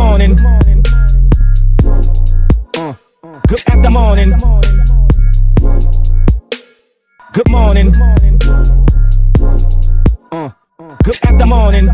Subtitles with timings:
[0.00, 0.34] morning.
[2.74, 2.94] Uh,
[3.46, 4.32] good after morning.
[7.34, 7.92] Good morning.
[10.32, 10.50] Uh,
[11.04, 11.90] good after morning.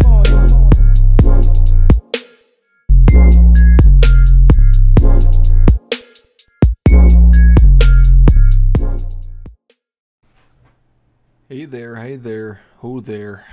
[11.49, 13.47] Hey there, hey there, ho there.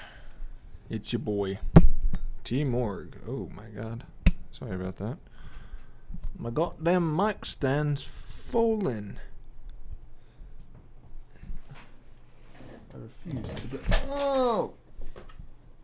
[0.92, 1.58] It's your boy,
[2.44, 3.16] T Morg.
[3.28, 4.04] Oh my god.
[4.54, 5.18] Sorry about that.
[6.38, 9.18] My goddamn mic stand's falling.
[12.94, 14.06] I refuse to get.
[14.10, 14.74] Oh!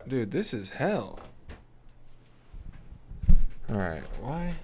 [0.06, 1.18] Dude, this is hell.
[3.68, 4.54] Alright, why?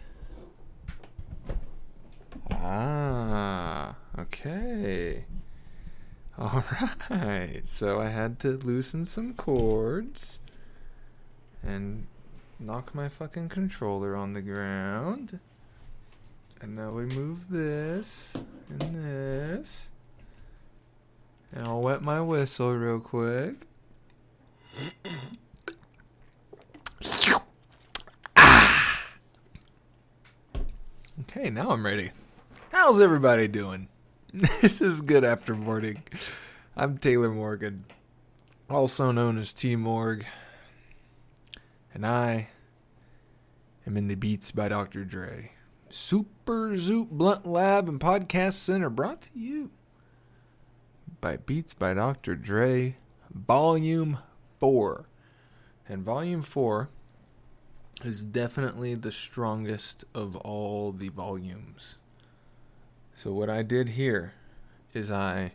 [2.52, 5.24] Ah, okay.
[6.38, 6.62] All
[7.10, 7.62] right.
[7.66, 10.38] So I had to loosen some cords
[11.64, 12.06] and
[12.58, 15.38] knock my fucking controller on the ground.
[16.60, 18.34] And now we move this
[18.68, 19.90] and this.
[21.52, 23.66] And I'll wet my whistle real quick.
[28.36, 29.02] Ah!
[31.20, 32.10] Okay, now I'm ready.
[32.72, 33.88] How's everybody doing?
[34.32, 36.02] this is good after morning.
[36.76, 37.84] I'm Taylor Morgan,
[38.68, 40.26] also known as T Morg,
[41.94, 42.48] and I
[43.86, 45.04] am in the Beats by Dr.
[45.04, 45.52] Dre.
[45.88, 49.70] Super Zoop Blunt Lab and Podcast Center brought to you
[51.20, 52.34] by Beats by Dr.
[52.34, 52.96] Dre,
[53.32, 54.18] Volume
[54.58, 55.08] 4.
[55.88, 56.88] And Volume 4
[58.04, 61.98] is definitely the strongest of all the volumes.
[63.14, 64.34] So what I did here
[64.92, 65.52] is I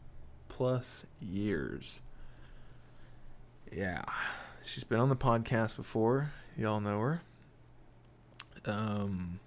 [0.49, 2.01] plus years.
[3.71, 4.03] Yeah,
[4.65, 6.33] she's been on the podcast before.
[6.57, 7.21] Y'all know her.
[8.65, 9.39] Um,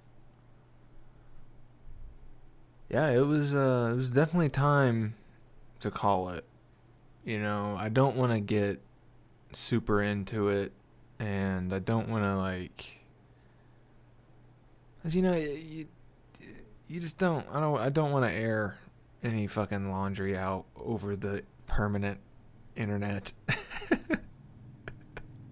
[2.89, 5.15] yeah, it was uh, it was definitely time
[5.81, 6.45] to call it.
[7.25, 8.81] You know, I don't want to get
[9.53, 10.73] super into it,
[11.19, 13.01] and I don't want to like,
[15.05, 15.87] as you know, you,
[16.89, 17.47] you just don't.
[17.51, 17.81] I don't.
[17.81, 18.79] I don't want to air
[19.23, 22.19] any fucking laundry out over the permanent
[22.77, 23.33] internet.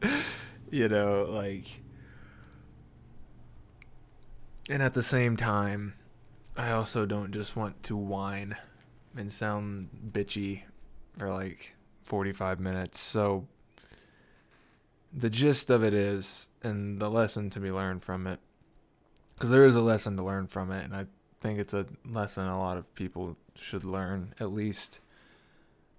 [0.70, 1.64] you know, like.
[4.70, 5.94] And at the same time,
[6.56, 8.56] I also don't just want to whine
[9.16, 10.62] and sound bitchy
[11.18, 11.74] for like
[12.04, 13.00] 45 minutes.
[13.00, 13.46] So
[15.12, 18.40] the gist of it is, and the lesson to be learned from it,
[19.34, 21.06] because there is a lesson to learn from it, and I
[21.40, 25.00] think it's a lesson a lot of people should learn, at least.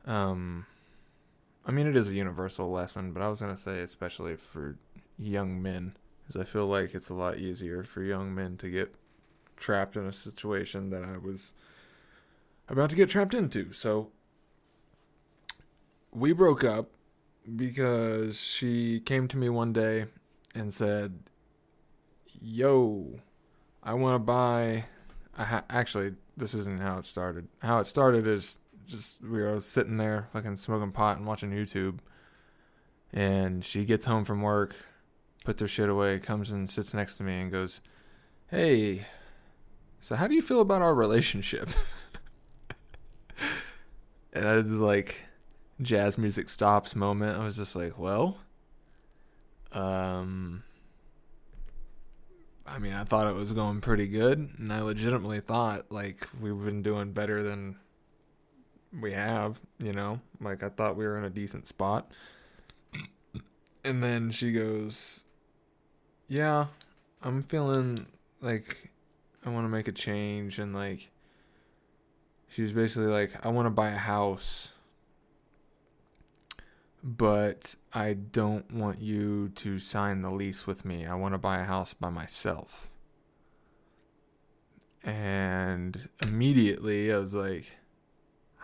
[0.05, 0.65] Um,
[1.65, 4.77] I mean, it is a universal lesson, but I was gonna say especially for
[5.17, 8.95] young men, because I feel like it's a lot easier for young men to get
[9.55, 11.53] trapped in a situation that I was
[12.67, 13.71] about to get trapped into.
[13.71, 14.11] So
[16.11, 16.91] we broke up
[17.55, 20.05] because she came to me one day
[20.55, 21.19] and said,
[22.41, 23.19] "Yo,
[23.81, 24.85] I want to buy."
[25.35, 27.47] Ha- actually, this isn't how it started.
[27.59, 31.99] How it started is just we were sitting there, fucking smoking pot and watching YouTube,
[33.11, 34.75] and she gets home from work,
[35.43, 37.81] puts their shit away, comes and sits next to me, and goes,
[38.47, 39.05] Hey,
[40.01, 41.69] so how do you feel about our relationship?
[44.33, 45.15] and I was like,
[45.81, 47.37] jazz music stops moment.
[47.37, 48.37] I was just like, well,
[49.71, 50.63] um,
[52.65, 56.63] I mean, I thought it was going pretty good, and I legitimately thought like we've
[56.63, 57.77] been doing better than
[58.99, 60.19] we have, you know?
[60.39, 62.11] Like I thought we were in a decent spot.
[63.83, 65.23] And then she goes,
[66.33, 66.65] "Yeah,
[67.21, 68.07] I'm feeling
[68.41, 68.89] like
[69.45, 71.11] I want to make a change and like
[72.49, 74.71] she was basically like I want to buy a house
[77.03, 81.05] but I don't want you to sign the lease with me.
[81.05, 82.89] I want to buy a house by myself.
[85.03, 87.73] And immediately I was like,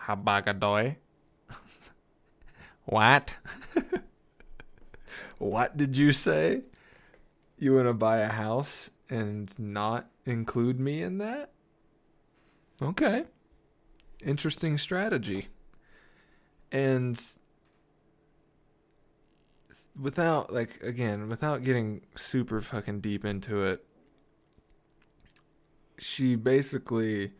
[0.06, 0.96] Habagadoy?
[2.86, 3.36] what?
[5.38, 6.62] what did you say?
[7.60, 11.52] You want to buy a house and not include me in that?
[12.80, 13.24] Okay.
[14.24, 15.48] Interesting strategy.
[16.72, 17.20] And
[20.00, 23.84] without like again, without getting super fucking deep into it,
[25.98, 27.32] she basically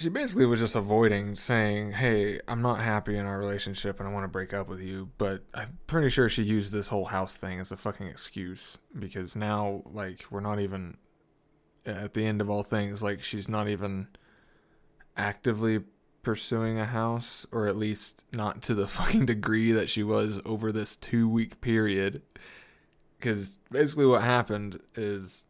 [0.00, 4.12] she basically was just avoiding saying, "Hey, I'm not happy in our relationship and I
[4.12, 7.36] want to break up with you." But I'm pretty sure she used this whole house
[7.36, 10.96] thing as a fucking excuse because now like we're not even
[11.86, 14.08] uh, at the end of all things, like she's not even
[15.18, 15.80] actively
[16.22, 20.72] pursuing a house or at least not to the fucking degree that she was over
[20.72, 22.22] this 2 week period.
[23.20, 25.44] Cuz basically what happened is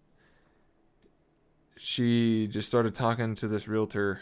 [1.76, 4.20] she just started talking to this realtor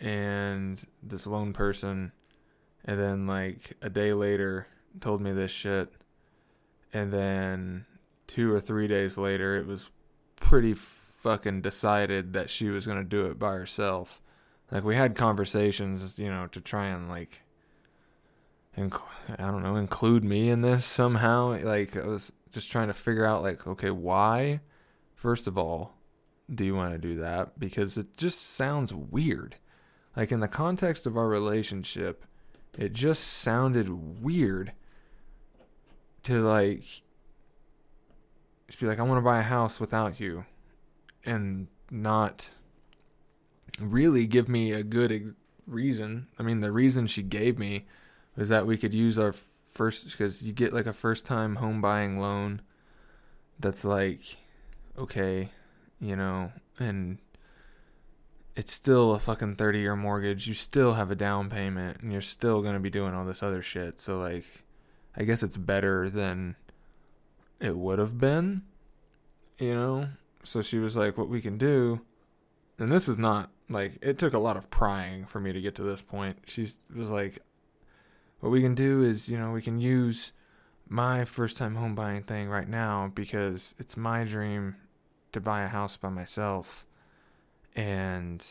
[0.00, 2.12] and this loan person
[2.84, 4.66] and then like a day later
[5.00, 5.92] told me this shit
[6.92, 7.86] and then
[8.26, 9.90] 2 or 3 days later it was
[10.36, 14.20] pretty fucking decided that she was going to do it by herself.
[14.70, 17.42] Like we had conversations you know to try and like
[18.76, 19.02] inc-
[19.38, 21.58] I don't know include me in this somehow.
[21.62, 24.60] Like I was just trying to figure out like okay why?
[25.14, 25.94] First of all
[26.52, 27.58] do you want to do that?
[27.58, 29.56] Because it just sounds weird
[30.16, 32.24] like in the context of our relationship,
[32.76, 34.72] it just sounded weird
[36.22, 36.82] to like
[38.66, 40.44] just be like, I want to buy a house without you
[41.24, 42.50] and not
[43.80, 45.36] really give me a good
[45.66, 46.28] reason.
[46.38, 47.86] I mean, the reason she gave me
[48.36, 51.80] was that we could use our first, because you get like a first time home
[51.80, 52.62] buying loan
[53.58, 54.38] that's like,
[54.98, 55.50] okay,
[56.00, 57.18] you know, and
[58.56, 60.48] it's still a fucking 30 year mortgage.
[60.48, 63.42] You still have a down payment and you're still going to be doing all this
[63.42, 64.00] other shit.
[64.00, 64.46] So, like,
[65.14, 66.56] I guess it's better than
[67.60, 68.62] it would have been,
[69.58, 70.08] you know?
[70.42, 72.00] So she was like, what we can do,
[72.78, 75.74] and this is not like, it took a lot of prying for me to get
[75.74, 76.38] to this point.
[76.46, 77.40] She was like,
[78.40, 80.32] what we can do is, you know, we can use
[80.88, 84.76] my first time home buying thing right now because it's my dream
[85.32, 86.86] to buy a house by myself
[87.76, 88.44] and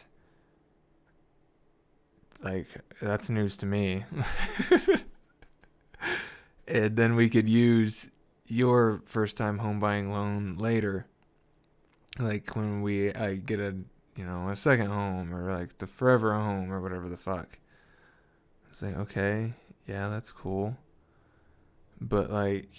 [2.44, 2.68] like
[3.02, 4.06] that's news to me.
[6.68, 8.10] and then we could use
[8.48, 11.08] your first time home buying loan later.
[12.20, 13.76] Like when we I get a
[14.16, 17.58] you know a second home or like the forever home or whatever the fuck.
[18.70, 19.54] It's like okay
[19.88, 20.78] yeah that's cool.
[22.00, 22.70] But like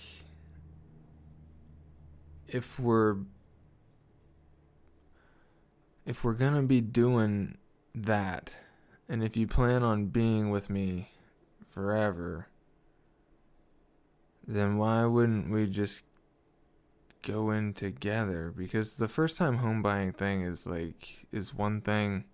[2.49, 3.17] if we're
[6.07, 7.59] if we're going to be doing
[7.95, 8.55] that,
[9.09, 11.11] and if you plan on being with me
[11.69, 12.47] forever,
[14.47, 16.05] then why wouldn't we just
[17.23, 18.55] go in together?
[18.57, 22.25] Because the first time home buying thing is like, is one thing,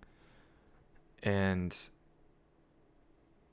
[1.23, 1.75] and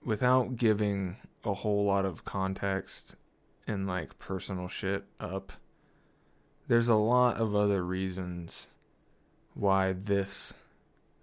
[0.04, 3.16] without giving a whole lot of context
[3.66, 5.52] and like personal shit up,
[6.68, 8.68] there's a lot of other reasons
[9.54, 10.54] why this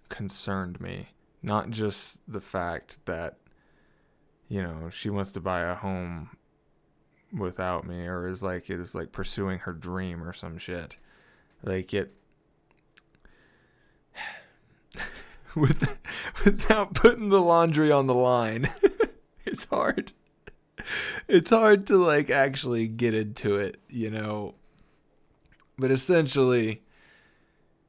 [0.08, 1.08] concerned me.
[1.42, 3.38] Not just the fact that,
[4.48, 6.36] you know, she wants to buy a home
[7.36, 10.96] without me or is like it is like pursuing her dream or some shit.
[11.62, 12.14] Like it
[15.54, 15.98] with
[16.44, 18.68] without putting the laundry on the line.
[19.44, 20.12] it's hard.
[21.26, 24.54] It's hard to like actually get into it, you know.
[25.76, 26.82] But essentially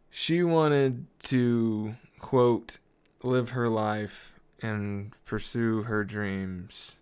[0.09, 2.79] she wanted to quote
[3.23, 6.99] live her life and pursue her dreams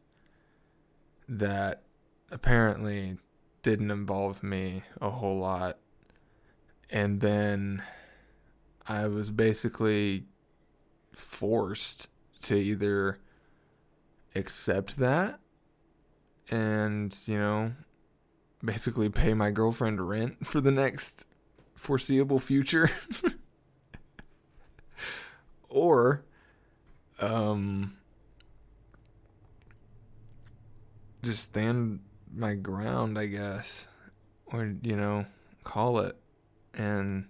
[1.28, 1.84] that
[2.32, 3.18] apparently
[3.64, 5.78] didn't involve me a whole lot.
[6.90, 7.84] And then
[8.88, 10.26] I was basically
[11.12, 12.10] forced
[12.44, 13.20] to either
[14.36, 15.40] accept that
[16.50, 17.74] and, you know,
[18.64, 21.26] basically pay my girlfriend rent for the next
[21.78, 22.90] foreseeable future.
[25.70, 26.24] or
[27.20, 27.94] um
[31.24, 32.00] just stand
[32.34, 33.88] my ground, I guess,
[34.46, 35.26] or you know,
[35.64, 36.16] call it.
[36.74, 37.28] And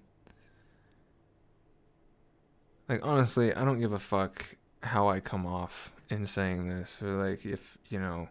[2.89, 7.15] like honestly, I don't give a fuck how I come off in saying this or
[7.15, 8.29] like if, you know,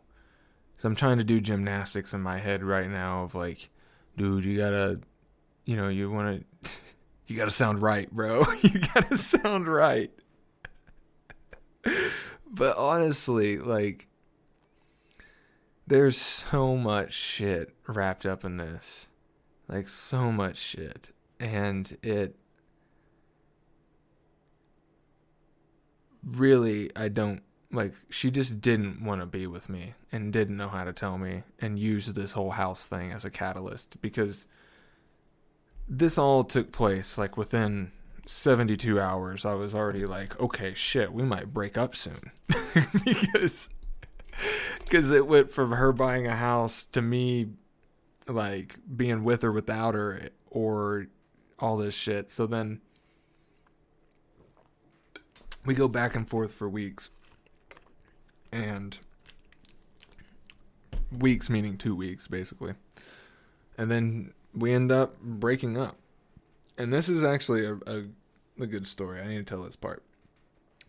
[0.78, 3.70] so I'm trying to do gymnastics in my head right now of like,
[4.16, 5.00] dude, you got to
[5.66, 6.70] you know, you want to
[7.26, 8.44] you got to sound right, bro.
[8.62, 10.10] you got to sound right.
[12.50, 14.08] but honestly, like
[15.86, 19.08] there's so much shit wrapped up in this.
[19.68, 21.10] Like so much shit.
[21.38, 22.36] And it
[26.24, 30.68] really I don't like she just didn't want to be with me and didn't know
[30.68, 34.46] how to tell me and use this whole house thing as a catalyst because
[35.88, 37.92] this all took place like within
[38.26, 42.32] 72 hours I was already like okay shit we might break up soon
[43.04, 43.68] because
[44.80, 47.48] because it went from her buying a house to me
[48.28, 51.06] like being with her without her or
[51.58, 52.30] all this shit.
[52.30, 52.80] So then
[55.64, 57.10] we go back and forth for weeks.
[58.52, 58.98] And
[61.10, 62.74] weeks meaning 2 weeks basically.
[63.78, 65.96] And then we end up breaking up.
[66.78, 68.04] And this is actually a, a,
[68.60, 69.20] a good story.
[69.20, 70.02] I need to tell this part.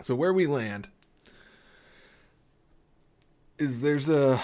[0.01, 0.89] So where we land
[3.57, 4.39] is there's a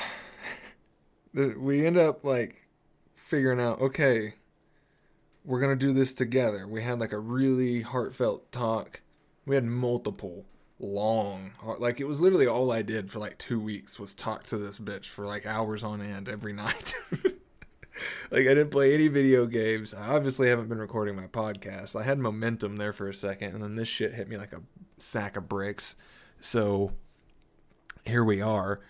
[1.34, 2.68] we end up like
[3.16, 4.34] figuring out okay
[5.46, 9.02] we're gonna do this together we had like a really heartfelt talk
[9.46, 10.46] we had multiple
[10.80, 14.58] long like it was literally all i did for like two weeks was talk to
[14.58, 16.96] this bitch for like hours on end every night
[18.32, 22.04] like i didn't play any video games i obviously haven't been recording my podcast i
[22.04, 24.62] had momentum there for a second and then this shit hit me like a
[24.98, 25.96] sack of bricks
[26.40, 26.92] so
[28.06, 28.82] here we are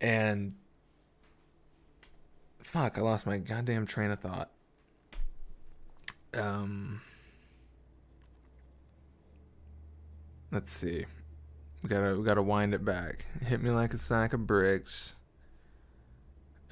[0.00, 0.54] and
[2.66, 4.50] fuck, I lost my goddamn train of thought.
[6.34, 7.00] Um,
[10.52, 11.06] let's see.
[11.82, 13.24] We gotta we gotta wind it back.
[13.42, 15.15] Hit me like a sack of bricks.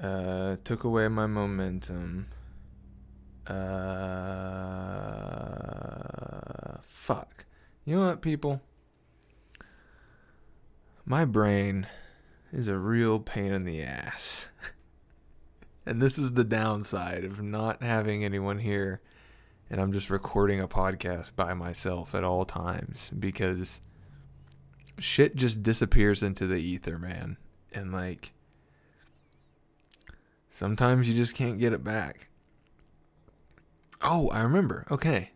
[0.00, 2.26] Uh, took away my momentum.
[3.46, 3.54] Uh,
[6.82, 7.46] fuck.
[7.84, 8.60] You know what, people?
[11.04, 11.86] My brain
[12.52, 14.48] is a real pain in the ass.
[15.86, 19.00] and this is the downside of not having anyone here
[19.70, 23.80] and I'm just recording a podcast by myself at all times because
[24.98, 27.38] shit just disappears into the ether, man.
[27.72, 28.32] And like
[30.54, 32.28] sometimes you just can't get it back.
[34.00, 34.86] Oh, I remember.
[34.90, 35.30] Okay.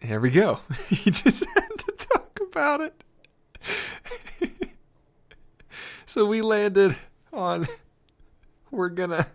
[0.00, 0.60] Here we go.
[0.90, 3.04] you just had to talk about it.
[6.04, 6.94] So we landed
[7.32, 7.66] on
[8.70, 9.28] we're gonna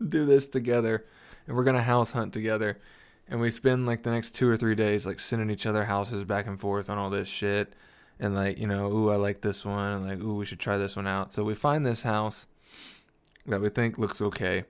[0.00, 1.04] do this together
[1.48, 2.78] and we're gonna house hunt together.
[3.26, 6.22] And we spend like the next two or three days like sending each other houses
[6.22, 7.74] back and forth on all this shit.
[8.20, 10.76] And like, you know, ooh, I like this one and like, ooh, we should try
[10.76, 11.32] this one out.
[11.32, 12.46] So we find this house
[13.46, 14.64] that we think looks okay.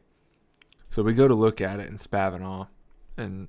[0.91, 2.69] So we go to look at it in Spavinaw
[3.17, 3.49] and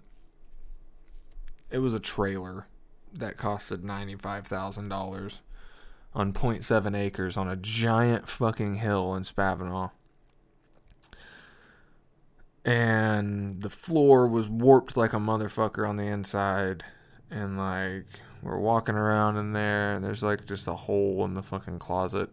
[1.69, 2.67] it was a trailer
[3.13, 5.41] that costed ninety five thousand dollars
[6.13, 9.91] on 0.7 acres on a giant fucking hill in Spavinaw.
[12.63, 16.83] And the floor was warped like a motherfucker on the inside.
[17.29, 18.07] And like,
[18.43, 22.29] we're walking around in there, and there's like just a hole in the fucking closet.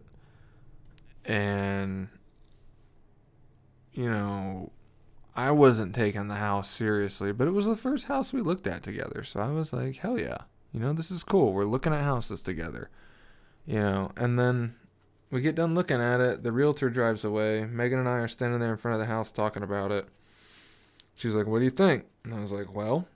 [1.23, 2.09] And,
[3.99, 4.71] you know,
[5.35, 8.83] I wasn't taking the house seriously, but it was the first house we looked at
[8.83, 9.23] together.
[9.23, 10.43] So I was like, hell yeah.
[10.71, 11.53] You know, this is cool.
[11.53, 12.89] We're looking at houses together
[13.69, 14.73] you know, and then
[15.29, 16.41] we get done looking at it.
[16.41, 17.65] The realtor drives away.
[17.65, 20.07] Megan and I are standing there in front of the house talking about it.
[21.15, 22.05] She's like, What do you think?
[22.23, 23.07] And I was like, Well,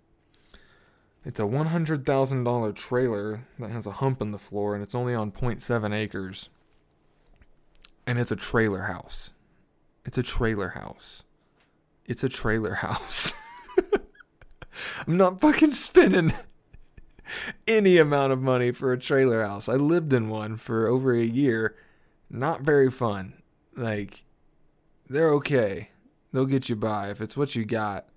[1.26, 5.32] it's a $100,000 trailer that has a hump in the floor and it's only on
[5.32, 6.50] 0.7 acres.
[8.06, 9.32] And it's a trailer house.
[10.06, 11.24] It's a trailer house.
[12.06, 13.34] It's a trailer house.
[15.08, 16.32] I'm not fucking spinning
[17.68, 19.70] any amount of money for a trailer house.
[19.70, 21.76] I lived in one for over a year.
[22.30, 23.34] Not very fun.
[23.76, 24.24] Like,
[25.10, 25.90] they're okay.
[26.32, 28.08] they'll get you by if it's what you got.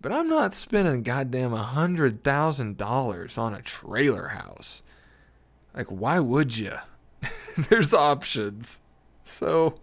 [0.00, 4.82] But I'm not spending goddamn a hundred thousand dollars on a trailer house.
[5.74, 6.74] Like, why would you?
[7.68, 8.80] There's options.
[9.22, 9.76] So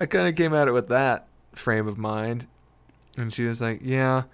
[0.00, 2.46] I kind of came at it with that frame of mind.
[3.16, 4.24] And she was like, Yeah,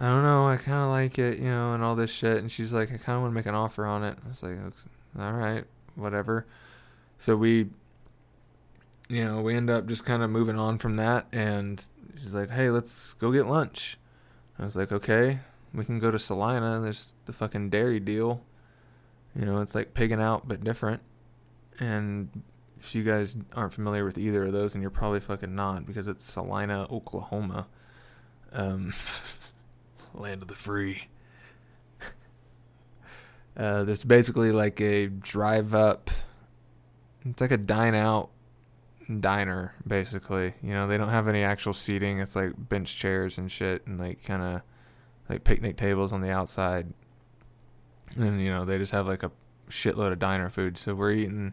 [0.00, 0.48] I don't know.
[0.48, 2.38] I kind of like it, you know, and all this shit.
[2.38, 4.16] And she's like, I kind of want to make an offer on it.
[4.24, 4.56] I was like,
[5.18, 5.64] All right,
[5.94, 6.46] whatever.
[7.18, 7.68] So we,
[9.08, 11.26] you know, we end up just kind of moving on from that.
[11.32, 11.84] And
[12.18, 13.98] she's like, Hey, let's go get lunch.
[14.58, 15.40] I was like, Okay,
[15.74, 16.80] we can go to Salina.
[16.80, 18.42] There's the fucking dairy deal.
[19.34, 21.00] You know, it's like pigging out, but different.
[21.80, 22.42] And
[22.82, 26.08] if you guys aren't familiar with either of those, and you're probably fucking not because
[26.08, 27.68] it's Salina, Oklahoma,
[28.52, 28.92] um,
[30.14, 31.08] land of the free.
[33.54, 36.10] Uh, there's basically like a drive up.
[37.26, 38.30] It's like a dine out
[39.20, 40.54] diner, basically.
[40.62, 42.18] You know, they don't have any actual seating.
[42.18, 44.62] It's like bench chairs and shit, and like kind of
[45.28, 46.94] like picnic tables on the outside.
[48.16, 49.30] And you know, they just have like a
[49.68, 50.78] shitload of diner food.
[50.78, 51.52] So we're eating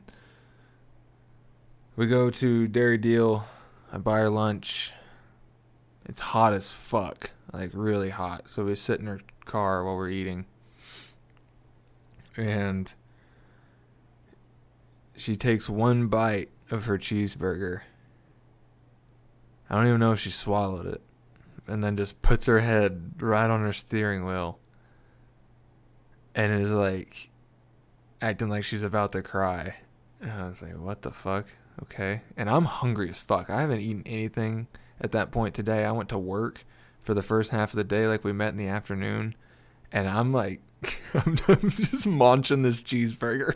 [2.00, 3.46] we go to Dairy Deal.
[3.92, 4.94] I buy her lunch.
[6.06, 8.50] It's hot as fuck, like really hot.
[8.50, 10.46] So we sit in her car while we're eating.
[12.38, 12.94] And
[15.18, 17.82] she takes one bite of her cheeseburger.
[19.70, 21.02] I don't even know if she swallowed it.
[21.68, 24.58] And then just puts her head right on her steering wheel.
[26.34, 27.30] And is like
[28.22, 29.76] acting like she's about to cry.
[30.22, 31.46] And I was like, what the fuck?
[31.84, 32.22] Okay.
[32.36, 33.50] And I'm hungry as fuck.
[33.50, 34.68] I haven't eaten anything
[35.00, 35.86] at that point today.
[35.86, 36.66] I went to work
[37.02, 39.36] for the first half of the day, like we met in the afternoon.
[39.92, 40.62] And I'm like,
[41.14, 43.54] I'm just munching this cheeseburger.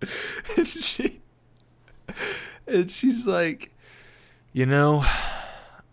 [0.56, 1.20] and she,
[2.66, 3.72] and she's like,
[4.52, 5.04] you know,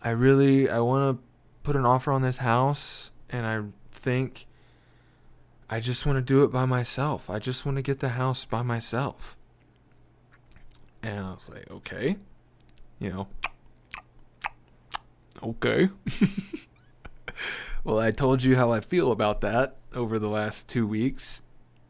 [0.02, 1.22] I really, I want to
[1.62, 3.12] put an offer on this house.
[3.28, 4.46] And I think
[5.68, 7.30] I just want to do it by myself.
[7.30, 9.36] I just want to get the house by myself.
[11.02, 12.16] And I was like, okay,
[12.98, 13.28] you know,
[15.42, 15.88] okay.
[17.84, 21.42] well, I told you how I feel about that over the last two weeks.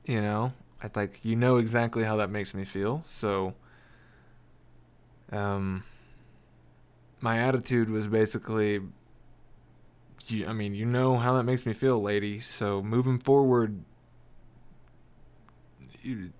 [0.04, 3.02] You know, I like you know exactly how that makes me feel.
[3.04, 3.54] So,
[5.32, 5.84] um,
[7.20, 8.80] my attitude was basically,
[10.28, 12.40] you, I mean, you know how that makes me feel, lady.
[12.40, 13.84] So moving forward,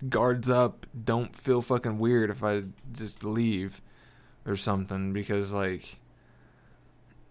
[0.09, 0.85] guards up.
[1.05, 3.81] Don't feel fucking weird if I just leave
[4.45, 5.99] or something because like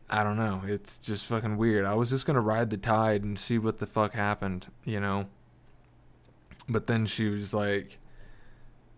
[0.09, 0.62] I don't know.
[0.66, 1.85] It's just fucking weird.
[1.85, 5.27] I was just gonna ride the tide and see what the fuck happened, you know.
[6.69, 7.99] But then she was like,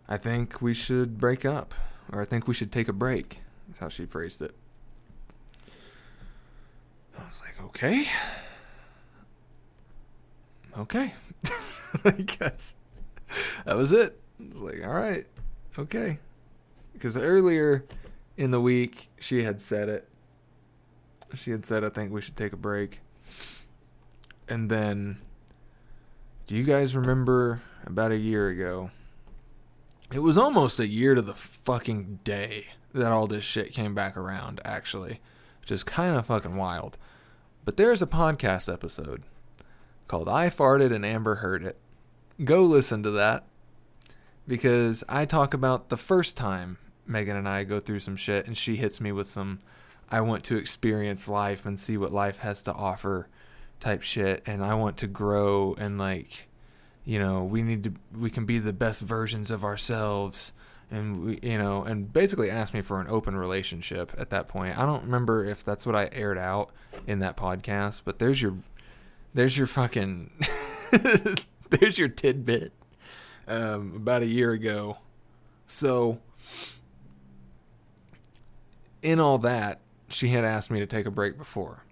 [0.09, 1.75] "I think we should break up,
[2.11, 4.55] or I think we should take a break." That's how she phrased it.
[7.19, 8.07] I was like, "Okay,
[10.79, 11.15] okay."
[12.05, 12.75] I guess
[13.65, 14.19] that was it.
[14.41, 15.27] I was like, all right,
[15.79, 16.19] okay.
[16.93, 17.85] Because earlier
[18.37, 20.09] in the week, she had said it.
[21.35, 23.01] She had said, I think we should take a break.
[24.49, 25.19] And then,
[26.47, 28.91] do you guys remember about a year ago?
[30.13, 34.17] It was almost a year to the fucking day that all this shit came back
[34.17, 35.21] around, actually,
[35.61, 36.99] which is kind of fucking wild.
[37.65, 39.23] But there's a podcast episode
[40.09, 41.79] called I Farted and Amber Heard It
[42.45, 43.45] go listen to that
[44.47, 48.57] because I talk about the first time Megan and I go through some shit and
[48.57, 49.61] she hits me with some
[50.11, 53.29] I want to experience life and see what life has to offer
[53.81, 56.49] type shit and I want to grow and like
[57.05, 60.53] you know we need to we can be the best versions of ourselves
[60.91, 64.79] and we you know and basically asked me for an open relationship at that point.
[64.79, 66.71] I don't remember if that's what I aired out
[67.07, 68.57] in that podcast, but there's your
[69.35, 70.31] there's your fucking
[71.81, 72.73] there's your tidbit.
[73.49, 74.99] Um, about a year ago.
[75.67, 76.21] So,
[79.01, 81.85] in all that, she had asked me to take a break before.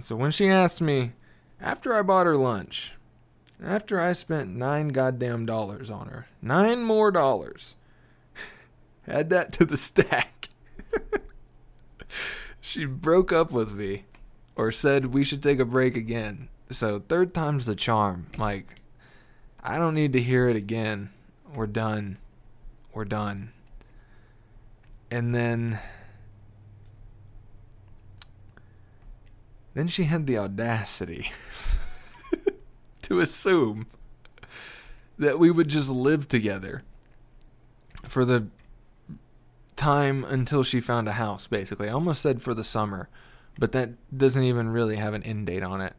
[0.00, 1.12] So when she asked me,
[1.60, 2.94] after I bought her lunch,
[3.62, 7.74] after I spent nine goddamn dollars on her, nine more dollars,
[9.08, 10.48] add that to the stack.
[12.60, 14.04] she broke up with me
[14.54, 16.48] or said we should take a break again.
[16.70, 18.26] So third time's the charm.
[18.36, 18.76] Like
[19.62, 21.10] I don't need to hear it again.
[21.54, 22.18] We're done.
[22.92, 23.52] We're done.
[25.10, 25.78] And then.
[29.74, 31.30] Then she had the audacity
[33.02, 33.86] to assume
[35.18, 36.82] that we would just live together
[38.04, 38.48] for the
[39.76, 41.88] time until she found a house, basically.
[41.88, 43.08] I almost said for the summer,
[43.58, 45.94] but that doesn't even really have an end date on it.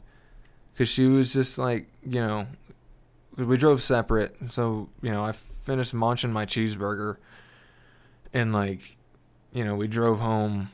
[0.73, 2.47] Because she was just like, you know,
[3.39, 4.35] 'cause we drove separate.
[4.49, 7.15] So, you know, I finished munching my cheeseburger
[8.33, 8.97] and, like,
[9.53, 10.71] you know, we drove home.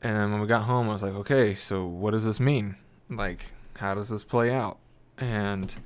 [0.00, 2.76] And when we got home, I was like, okay, so what does this mean?
[3.10, 4.78] Like, how does this play out?
[5.18, 5.76] And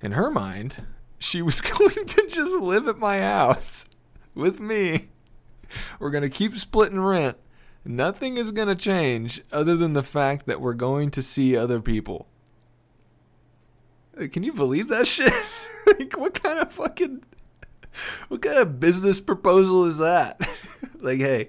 [0.00, 0.86] in her mind,
[1.18, 3.86] she was going to just live at my house
[4.36, 5.08] with me.
[5.98, 7.38] We're to keep splitting rent.
[7.84, 11.80] Nothing is going to change other than the fact that we're going to see other
[11.80, 12.28] people.
[14.28, 15.32] Can you believe that shit?
[15.86, 17.22] like, what kind of fucking.
[18.28, 20.40] What kind of business proposal is that?
[21.00, 21.48] like, hey,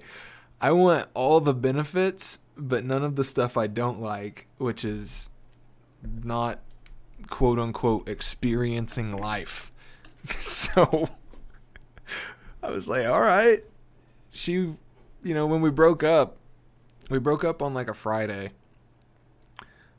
[0.60, 5.30] I want all the benefits, but none of the stuff I don't like, which is
[6.24, 6.60] not
[7.30, 9.72] quote unquote experiencing life.
[10.26, 11.10] so
[12.62, 13.64] I was like, all right.
[14.32, 14.78] She, you
[15.24, 16.38] know, when we broke up,
[17.10, 18.52] we broke up on like a Friday.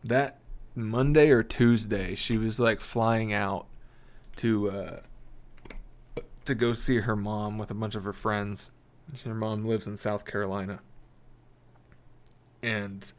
[0.05, 0.39] That
[0.75, 3.67] Monday or Tuesday, she was like flying out
[4.37, 5.01] to uh
[6.45, 8.71] to go see her mom with a bunch of her friends.
[9.25, 10.81] Her mom lives in South Carolina.
[12.63, 13.13] And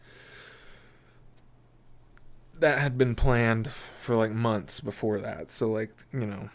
[2.58, 5.52] that had been planned for like months before that.
[5.52, 6.50] So like, you know,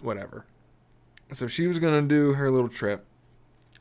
[0.00, 0.46] whatever.
[1.32, 3.04] So she was to do her little trip.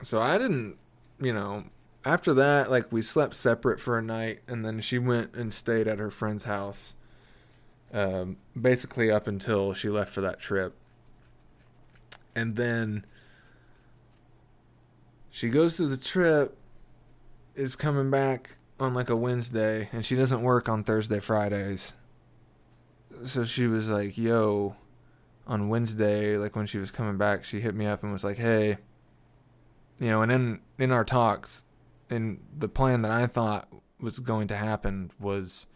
[0.02, 0.78] So I didn't,
[1.20, 1.66] you know,
[2.06, 5.88] after that like we slept separate for a night and then she went and stayed
[5.88, 6.96] at her friend's house.
[7.94, 10.76] Um basically up until she left for that trip.
[12.36, 13.06] And then
[15.30, 16.58] she goes to the trip
[17.56, 21.96] is coming back on like a Wednesday and she doesn't work on Thursday, Fridays.
[23.24, 24.76] So she was like, yo,
[25.46, 28.38] on Wednesday, like when she was coming back, she hit me up and was like,
[28.38, 28.78] hey,
[30.00, 31.66] you know, and in, in our talks,
[32.14, 33.68] and the plan that I thought
[34.00, 35.68] was going to happen was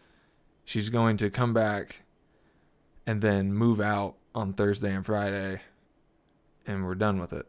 [0.64, 2.04] she's going to come back
[3.06, 5.62] and then move out on Thursday and Friday
[6.66, 7.48] and we're done with it.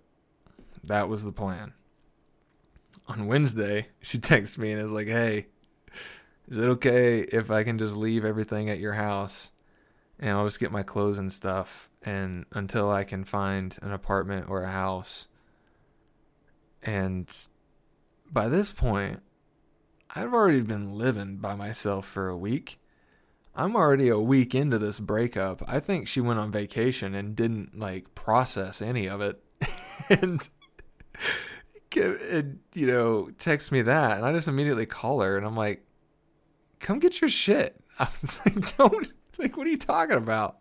[0.85, 1.74] That was the plan
[3.09, 5.46] on Wednesday, she texts me and is like, "Hey,
[6.48, 9.51] is it okay if I can just leave everything at your house
[10.18, 14.48] and I'll just get my clothes and stuff and until I can find an apartment
[14.48, 15.29] or a house?"
[16.83, 17.29] And
[18.32, 19.20] by this point,
[20.14, 22.80] I've already been living by myself for a week.
[23.54, 25.62] I'm already a week into this breakup.
[25.66, 29.42] I think she went on vacation and didn't like process any of it.
[30.10, 30.48] and
[31.96, 35.84] and, you know, text me that, and I just immediately call her, and I'm like,
[36.78, 40.58] "Come get your shit." I was like, "Don't like, what are you talking about?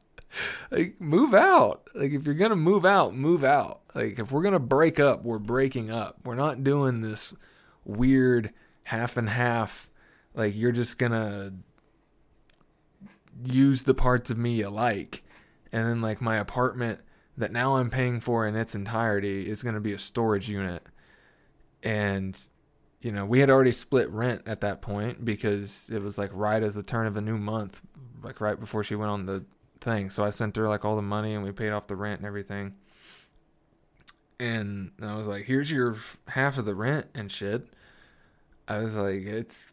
[0.71, 1.89] Like, move out.
[1.93, 3.81] Like, if you're gonna move out, move out.
[3.93, 6.17] Like, if we're gonna break up, we're breaking up.
[6.23, 7.33] We're not doing this
[7.87, 9.89] weird half and half.
[10.33, 11.53] Like, you're just gonna
[13.43, 15.23] use the parts of me you like,
[15.71, 16.99] and then like my apartment."
[17.39, 20.81] That now I'm paying for in its entirety is to be a storage unit
[21.83, 22.37] and
[23.01, 26.63] you know we had already split rent at that point because it was like right
[26.63, 27.81] as the turn of a new month
[28.23, 29.45] like right before she went on the
[29.79, 32.19] thing so i sent her like all the money and we paid off the rent
[32.19, 32.73] and everything
[34.39, 35.95] and i was like here's your
[36.29, 37.67] half of the rent and shit
[38.67, 39.71] i was like it's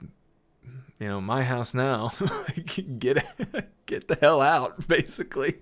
[0.98, 2.12] you know my house now
[2.98, 3.24] get
[3.86, 5.56] get the hell out basically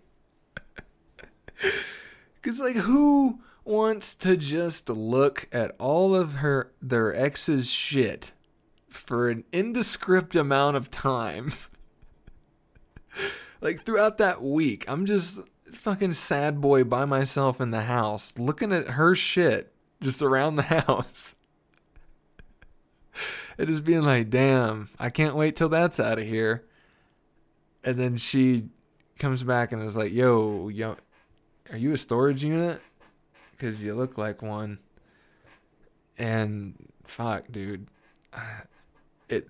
[2.35, 8.33] because like who wants to just look at all of her their ex's shit
[8.89, 11.53] for an indescript amount of time.
[13.61, 15.41] like throughout that week, I'm just
[15.73, 20.63] fucking sad boy by myself in the house looking at her shit just around the
[20.63, 21.37] house.
[23.59, 26.65] and just being like, "Damn, I can't wait till that's out of here."
[27.85, 28.69] And then she
[29.19, 30.97] comes back and is like, "Yo, yo,
[31.71, 32.81] are you a storage unit?"
[33.63, 34.79] because you look like one.
[36.19, 37.87] And fuck, dude,
[39.29, 39.49] it.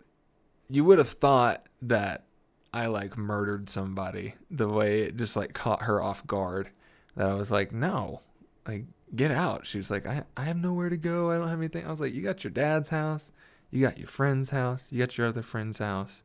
[0.68, 2.25] You would have thought that
[2.72, 6.70] I like murdered somebody the way it just like caught her off guard.
[7.16, 8.20] That I was like, no,
[8.66, 9.66] like get out.
[9.66, 11.31] She was like, I I have nowhere to go.
[11.31, 11.87] I don't have anything.
[11.87, 13.33] I was like, you got your dad's house,
[13.73, 16.23] you got your friend's house, you got your other friend's house.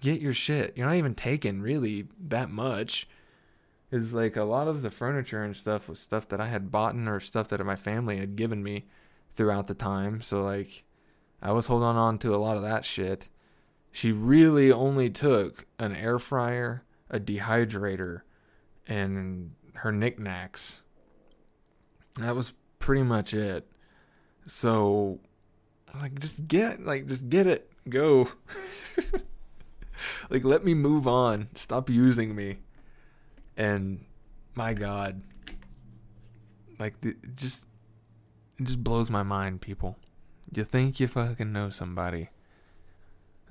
[0.00, 0.76] Get your shit.
[0.76, 3.06] You're not even taking really that much
[3.90, 6.94] is like a lot of the furniture and stuff was stuff that I had bought
[6.94, 8.86] or stuff that my family had given me
[9.34, 10.22] throughout the time.
[10.22, 10.84] So like
[11.42, 13.28] I was holding on to a lot of that shit.
[13.92, 18.22] She really only took an air fryer, a dehydrator,
[18.86, 20.80] and her knickknacks.
[22.18, 23.70] That was pretty much it.
[24.46, 25.20] So
[26.00, 27.70] like just get like just get it.
[27.88, 28.28] Go.
[30.30, 31.48] like let me move on.
[31.54, 32.58] Stop using me.
[33.56, 34.04] And
[34.54, 35.22] my god.
[36.78, 37.66] Like the, just
[38.58, 39.96] it just blows my mind, people.
[40.52, 42.30] You think you fucking know somebody.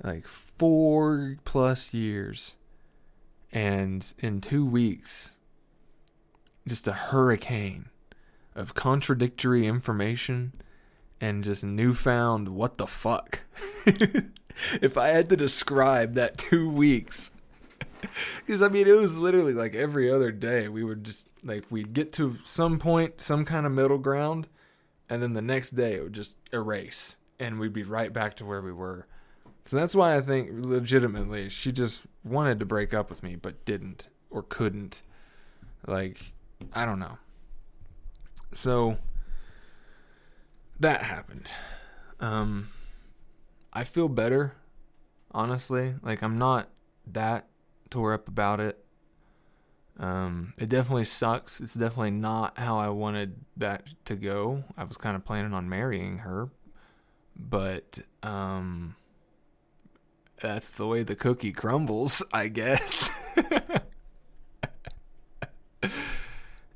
[0.02, 2.56] Like 4 plus years
[3.52, 5.32] and in 2 weeks
[6.66, 7.90] just a hurricane
[8.54, 10.52] of contradictory information
[11.20, 13.42] and just newfound what the fuck.
[14.80, 17.32] if I had to describe that two weeks,
[18.46, 20.68] because I mean, it was literally like every other day.
[20.68, 24.48] We would just like we'd get to some point, some kind of middle ground,
[25.08, 28.44] and then the next day it would just erase, and we'd be right back to
[28.44, 29.06] where we were.
[29.64, 33.64] So that's why I think legitimately she just wanted to break up with me, but
[33.64, 35.02] didn't or couldn't.
[35.86, 36.32] Like,
[36.72, 37.18] I don't know.
[38.52, 38.98] So
[40.80, 41.52] that happened.
[42.18, 42.70] Um,
[43.72, 44.56] I feel better,
[45.30, 45.94] honestly.
[46.02, 46.68] Like I'm not
[47.06, 47.46] that
[47.90, 48.84] tore up about it.
[49.98, 51.60] Um, it definitely sucks.
[51.60, 54.64] It's definitely not how I wanted that to go.
[54.76, 56.48] I was kind of planning on marrying her,
[57.36, 58.96] but um,
[60.40, 63.10] that's the way the cookie crumbles, I guess.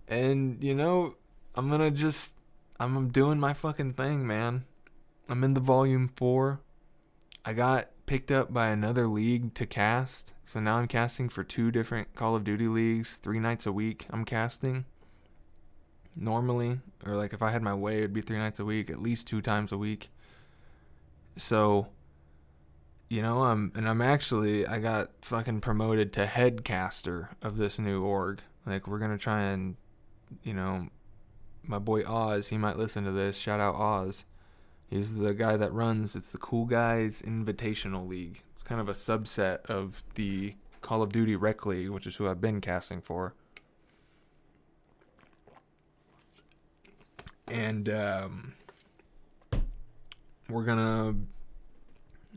[0.09, 1.15] and you know,
[1.55, 2.35] I'm gonna just
[2.79, 4.65] I'm doing my fucking thing, man.
[5.29, 6.61] I'm in the volume four.
[7.45, 10.35] I got picked up by another league to cast.
[10.45, 14.07] So now I'm casting for two different Call of Duty leagues, three nights a week.
[14.11, 14.85] I'm casting.
[16.17, 19.01] Normally, or like if I had my way, it'd be three nights a week, at
[19.01, 20.11] least two times a week.
[21.37, 21.89] So,
[23.11, 27.79] you know, I'm and I'm actually I got fucking promoted to head caster of this
[27.79, 28.43] new org.
[28.65, 29.77] Like we're gonna try and,
[30.45, 30.89] you know,
[31.67, 33.39] my boy Oz, he might listen to this.
[33.39, 34.25] Shout out Oz.
[34.89, 36.15] He's the guy that runs.
[36.15, 38.43] It's the Cool Guys Invitational League.
[38.55, 42.29] It's kind of a subset of the Call of Duty Rec League, which is who
[42.29, 43.35] I've been casting for.
[47.49, 48.55] And um,
[50.49, 51.15] we're gonna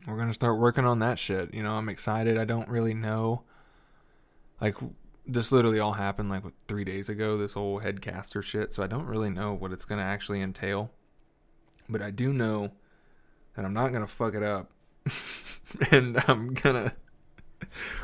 [0.06, 1.54] we're gonna start working on that shit.
[1.54, 2.38] You know, I'm excited.
[2.38, 3.44] I don't really know.
[4.60, 4.76] Like
[5.28, 7.38] this literally all happened like three days ago.
[7.38, 8.74] This whole headcaster shit.
[8.74, 10.92] So I don't really know what it's gonna actually entail.
[11.90, 12.72] But I do know
[13.56, 14.72] that I'm not gonna fuck it up,
[15.92, 16.94] and I'm gonna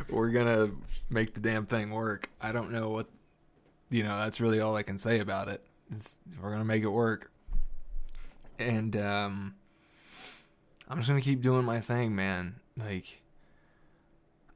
[0.09, 0.71] we're gonna
[1.09, 2.29] make the damn thing work.
[2.41, 3.07] I don't know what
[3.89, 4.17] you know.
[4.17, 5.61] That's really all I can say about it.
[5.91, 7.31] It's, we're gonna make it work,
[8.59, 9.55] and um,
[10.89, 12.55] I'm just gonna keep doing my thing, man.
[12.77, 13.22] Like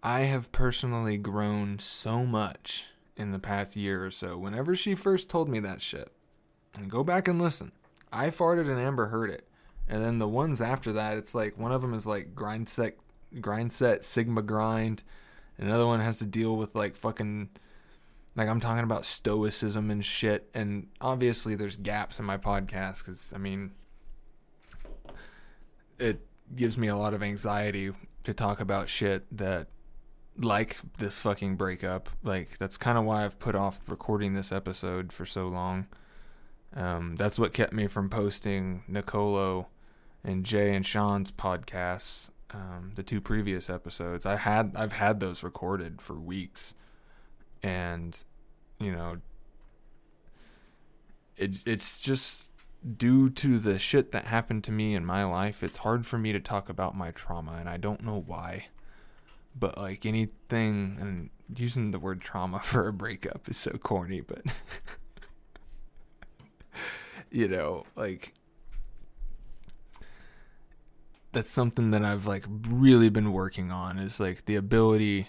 [0.07, 2.85] I have personally grown so much
[3.17, 4.37] in the past year or so.
[4.37, 6.09] Whenever she first told me that shit,
[6.77, 7.73] and go back and listen.
[8.09, 9.45] I farted and Amber heard it.
[9.85, 12.95] And then the ones after that, it's like one of them is like grind set,
[13.41, 15.03] grind set, Sigma grind.
[15.57, 17.49] Another one has to deal with like fucking,
[18.37, 20.49] like I'm talking about stoicism and shit.
[20.53, 23.71] And obviously there's gaps in my podcast because I mean,
[25.99, 26.21] it
[26.55, 27.91] gives me a lot of anxiety
[28.23, 29.67] to talk about shit that
[30.37, 32.09] like this fucking breakup.
[32.23, 35.87] Like that's kind of why I've put off recording this episode for so long.
[36.75, 39.67] Um, that's what kept me from posting Nicolo
[40.23, 44.25] and Jay and Sean's podcasts, um, the two previous episodes.
[44.25, 46.75] I had I've had those recorded for weeks,
[47.63, 48.23] and
[48.79, 49.17] you know,
[51.35, 52.51] it it's just
[52.97, 55.63] due to the shit that happened to me in my life.
[55.63, 58.67] It's hard for me to talk about my trauma, and I don't know why
[59.57, 64.41] but like anything and using the word trauma for a breakup is so corny but
[67.31, 68.33] you know like
[71.31, 75.27] that's something that I've like really been working on is like the ability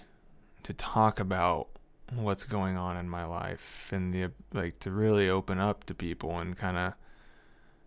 [0.63, 1.69] to talk about
[2.15, 6.39] what's going on in my life and the like to really open up to people
[6.39, 6.95] and kind of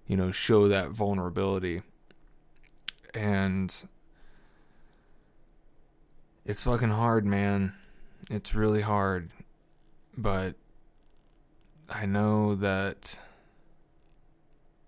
[0.05, 1.81] you know show that vulnerability.
[3.13, 3.73] And
[6.45, 7.73] it's fucking hard, man.
[8.29, 9.31] It's really hard.
[10.17, 10.55] But
[11.89, 13.19] I know that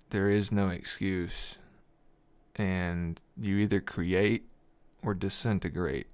[0.10, 1.60] there is no excuse.
[2.56, 4.46] And you either create
[5.02, 6.08] or disintegrate.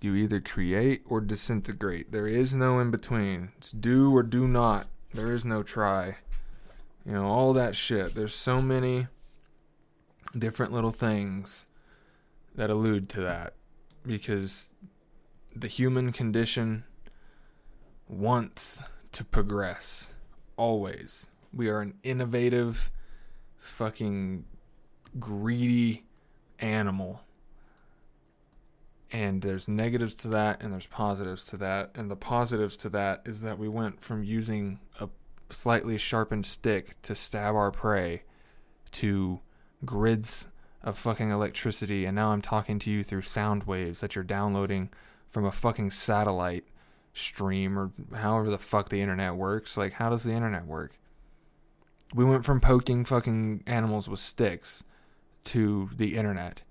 [0.00, 2.10] You either create or disintegrate.
[2.10, 3.52] There is no in between.
[3.58, 4.86] It's do or do not.
[5.12, 6.16] There is no try.
[7.04, 8.14] You know, all that shit.
[8.14, 9.08] There's so many
[10.36, 11.66] different little things
[12.54, 13.54] that allude to that
[14.06, 14.70] because
[15.54, 16.84] the human condition
[18.08, 18.82] wants
[19.12, 20.12] to progress
[20.56, 21.28] always.
[21.52, 22.90] We are an innovative
[23.58, 24.44] fucking
[25.18, 26.04] greedy
[26.58, 27.22] animal.
[29.12, 31.90] And there's negatives to that and there's positives to that.
[31.94, 35.08] And the positives to that is that we went from using a
[35.50, 38.22] slightly sharpened stick to stab our prey
[38.92, 39.40] to
[39.84, 40.48] grids
[40.82, 42.04] of fucking electricity.
[42.04, 44.90] And now I'm talking to you through sound waves that you're downloading
[45.28, 46.64] from a fucking satellite
[47.12, 49.76] stream or however the fuck the internet works.
[49.76, 50.98] Like, how does the internet work?
[52.14, 54.82] We went from poking fucking animals with sticks
[55.44, 56.62] to the internet.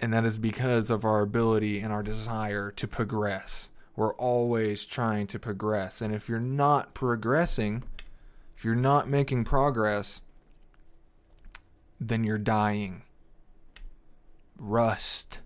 [0.00, 3.70] And that is because of our ability and our desire to progress.
[3.96, 6.00] We're always trying to progress.
[6.00, 7.82] And if you're not progressing,
[8.56, 10.22] if you're not making progress,
[12.00, 13.02] then you're dying.
[14.58, 15.40] Rust.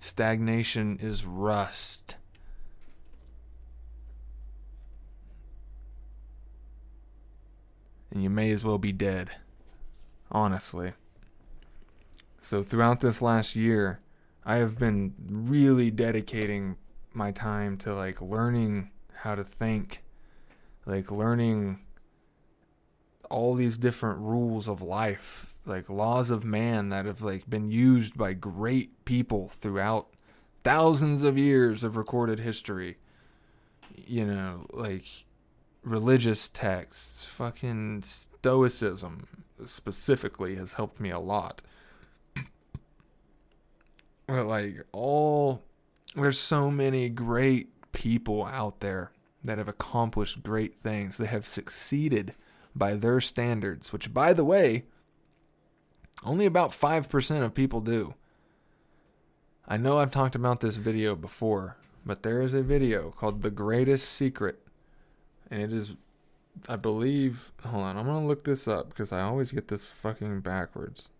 [0.00, 2.16] Stagnation is rust.
[8.10, 9.30] And you may as well be dead.
[10.30, 10.92] Honestly.
[12.40, 14.00] So, throughout this last year,
[14.44, 16.76] I have been really dedicating
[17.14, 20.02] my time to like learning how to think,
[20.84, 21.83] like learning
[23.34, 28.16] all these different rules of life, like laws of man that have like been used
[28.16, 30.06] by great people throughout
[30.62, 32.96] thousands of years of recorded history.
[33.96, 35.26] You know, like
[35.82, 39.26] religious texts, fucking stoicism
[39.64, 41.60] specifically has helped me a lot.
[44.28, 45.62] But like all
[46.14, 49.10] there's so many great people out there
[49.42, 51.16] that have accomplished great things.
[51.16, 52.34] They have succeeded
[52.74, 54.84] by their standards, which, by the way,
[56.24, 58.14] only about 5% of people do.
[59.66, 63.50] I know I've talked about this video before, but there is a video called The
[63.50, 64.60] Greatest Secret.
[65.50, 65.96] And it is,
[66.68, 69.90] I believe, hold on, I'm going to look this up because I always get this
[69.90, 71.10] fucking backwards.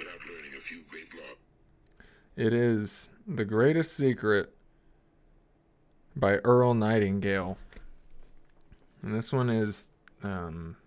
[0.00, 1.34] without learning a few great law.
[2.40, 4.54] It is The Greatest Secret
[6.16, 7.58] by Earl Nightingale.
[9.02, 9.90] And this one is
[10.22, 10.78] um,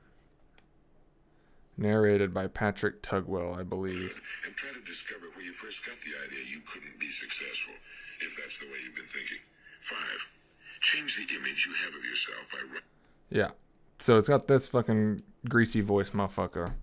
[1.78, 4.20] narrated by Patrick Tugwell, I believe.
[4.48, 7.76] And try to discover where you first got the idea you couldn't be successful,
[8.22, 9.38] if that's the way you've been thinking.
[9.88, 10.28] Five,
[10.82, 12.80] change the image you have of yourself by
[13.30, 13.52] Yeah.
[14.00, 16.74] So it's got this fucking greasy voice motherfucker.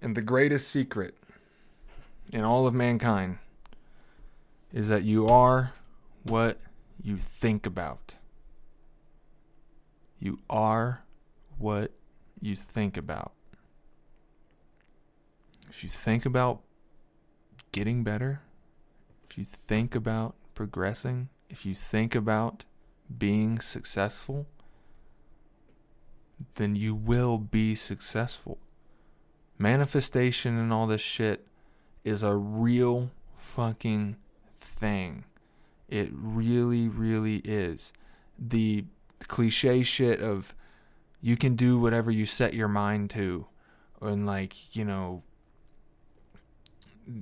[0.00, 1.16] And the greatest secret
[2.32, 3.38] in all of mankind
[4.72, 5.72] is that you are
[6.22, 6.58] what
[7.02, 8.14] you think about.
[10.18, 11.04] You are
[11.58, 11.92] what
[12.40, 13.32] you think about.
[15.68, 16.60] If you think about
[17.72, 18.42] getting better,
[19.28, 22.64] if you think about progressing, if you think about
[23.18, 24.46] being successful,
[26.56, 28.58] then you will be successful.
[29.58, 31.46] Manifestation and all this shit
[32.04, 34.16] is a real fucking
[34.58, 35.24] thing.
[35.88, 37.92] It really, really is.
[38.38, 38.84] The
[39.26, 40.54] cliche shit of
[41.20, 43.46] you can do whatever you set your mind to,
[44.00, 45.22] and like, you know,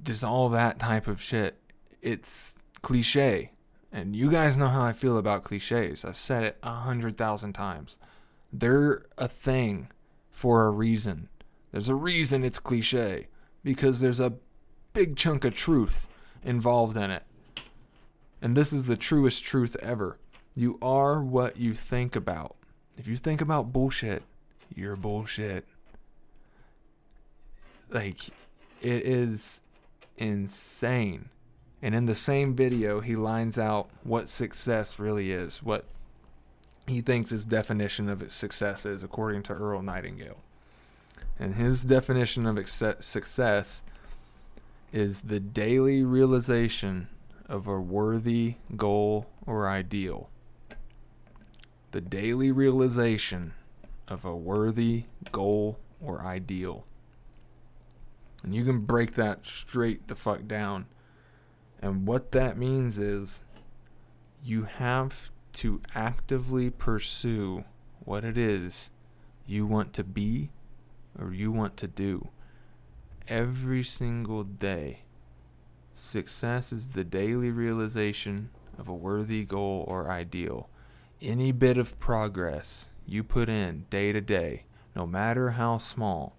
[0.05, 1.57] just all that type of shit.
[2.03, 3.53] It's cliche.
[3.91, 6.05] And you guys know how I feel about cliches.
[6.05, 7.97] I've said it a hundred thousand times.
[8.53, 9.89] They're a thing
[10.31, 11.29] for a reason.
[11.73, 13.29] There's a reason it's cliche
[13.65, 14.35] because there's a
[14.99, 16.09] big chunk of truth
[16.45, 17.23] involved in it.
[18.43, 20.19] And this is the truest truth ever.
[20.57, 22.57] You are what you think about.
[22.97, 24.25] If you think about bullshit,
[24.75, 25.65] you're bullshit.
[27.89, 28.27] Like,
[28.83, 29.61] it is
[30.17, 31.29] insane.
[31.81, 35.85] And in the same video, he lines out what success really is, what
[36.89, 40.39] he thinks his definition of success is, according to Earl Nightingale.
[41.39, 43.85] And his definition of success
[44.93, 47.09] is the daily realization
[47.49, 50.31] of a worthy goal or ideal.
[51.91, 53.55] The daily realization
[54.07, 56.87] of a worthy goal or ideal.
[58.43, 60.87] And you can break that straight the fuck down.
[61.81, 63.43] And what that means is
[64.45, 67.65] you have to actively pursue
[68.01, 68.91] what it is
[69.47, 70.51] you want to be
[71.19, 72.29] or you want to do
[73.29, 75.01] every single day.
[75.95, 80.69] Success is the daily realization of a worthy goal or ideal.
[81.21, 84.65] Any bit of progress you put in day to day,
[84.95, 86.37] no matter how small,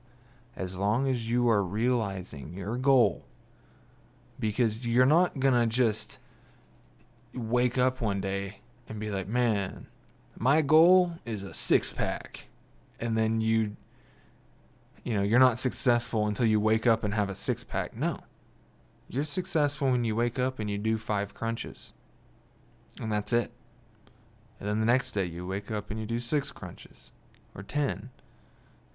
[0.55, 3.25] as long as you are realizing your goal,
[4.39, 6.19] because you're not going to just
[7.33, 9.87] wake up one day and be like, man,
[10.37, 12.47] my goal is a six pack.
[12.99, 13.75] And then you,
[15.09, 17.97] you know, you're not successful until you wake up and have a six pack.
[17.97, 18.19] No.
[19.07, 21.93] You're successful when you wake up and you do five crunches.
[23.01, 23.49] And that's it.
[24.59, 27.11] And then the next day you wake up and you do six crunches
[27.55, 28.11] or 10.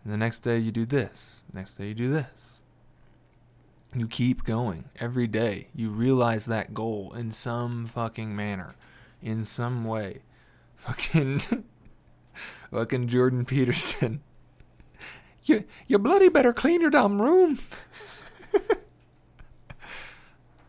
[0.05, 1.43] And the next day you do this.
[1.51, 2.63] The next day you do this.
[3.93, 5.67] You keep going every day.
[5.75, 8.77] You realize that goal in some fucking manner,
[9.21, 10.23] in some way.
[10.77, 11.41] Fucking,
[12.71, 14.23] fucking Jordan Peterson.
[15.45, 17.59] You, you bloody better clean your damn room.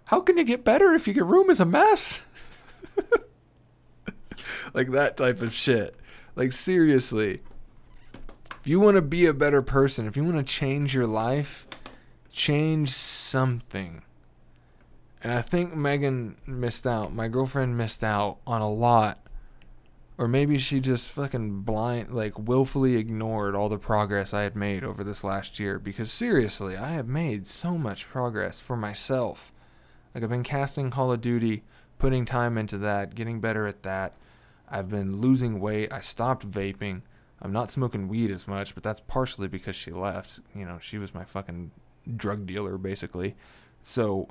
[0.05, 2.25] How can you get better if your room is a mess?
[4.73, 5.95] like that type of shit.
[6.35, 7.39] Like seriously.
[8.61, 11.67] If you want to be a better person, if you want to change your life,
[12.31, 14.03] change something.
[15.23, 17.13] And I think Megan missed out.
[17.13, 19.24] My girlfriend missed out on a lot.
[20.17, 24.83] Or maybe she just fucking blind, like willfully ignored all the progress I had made
[24.83, 25.77] over this last year.
[25.77, 29.51] Because seriously, I have made so much progress for myself.
[30.13, 31.63] Like, I've been casting Call of Duty,
[31.99, 34.13] putting time into that, getting better at that.
[34.69, 35.91] I've been losing weight.
[35.91, 37.01] I stopped vaping.
[37.41, 40.39] I'm not smoking weed as much, but that's partially because she left.
[40.55, 41.71] You know, she was my fucking
[42.15, 43.35] drug dealer, basically.
[43.83, 44.29] So,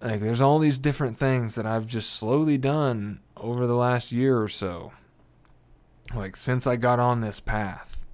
[0.00, 4.40] like, there's all these different things that I've just slowly done over the last year
[4.40, 4.92] or so.
[6.14, 8.06] Like, since I got on this path.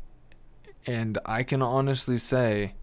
[0.87, 2.75] And I can honestly say,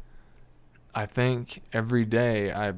[0.96, 2.74] I think every day I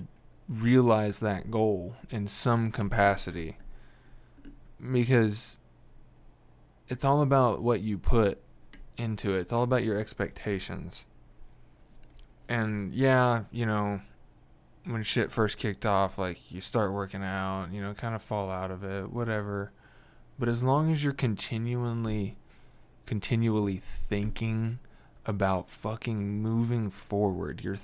[0.49, 3.57] realize that goal in some capacity.
[4.91, 5.59] Because
[6.89, 8.39] it's all about what you put
[8.97, 9.39] into it.
[9.39, 11.05] It's all about your expectations.
[12.49, 14.01] And yeah, you know,
[14.86, 18.50] when shit first kicked off, like you start working out, you know, kind of fall
[18.50, 19.72] out of it, whatever.
[20.38, 22.38] But as long as you're continually
[23.06, 24.80] continually thinking
[25.26, 27.78] about fucking moving forward, you're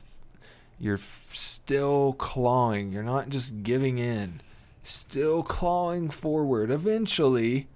[0.80, 2.92] you're still clawing.
[2.92, 4.42] You're not just giving in.
[4.82, 6.72] Still clawing forward.
[6.72, 7.68] Eventually,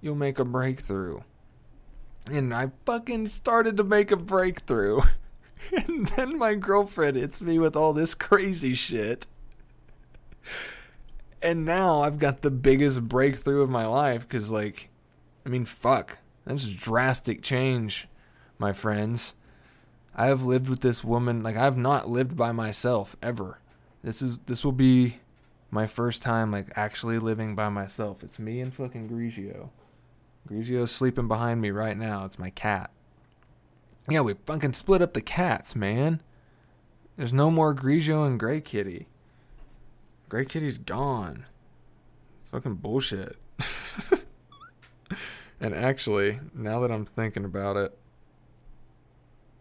[0.00, 1.20] you'll make a breakthrough.
[2.30, 5.00] And I fucking started to make a breakthrough.
[5.72, 9.26] and then my girlfriend hits me with all this crazy shit.
[11.42, 14.88] And now I've got the biggest breakthrough of my life because, like,
[15.44, 16.18] I mean, fuck.
[16.46, 18.08] That's drastic change,
[18.58, 19.34] my friends.
[20.14, 23.58] I have lived with this woman like I've not lived by myself ever.
[24.02, 25.18] This is this will be
[25.70, 28.22] my first time like actually living by myself.
[28.22, 29.70] It's me and fucking Grigio.
[30.48, 32.24] Grigio's sleeping behind me right now.
[32.24, 32.90] It's my cat.
[34.08, 36.20] Yeah, we fucking split up the cats, man.
[37.16, 39.06] There's no more Grigio and Gray Kitty.
[40.28, 41.46] Gray Kitty's gone.
[42.40, 43.36] It's fucking bullshit.
[45.60, 47.96] and actually, now that I'm thinking about it,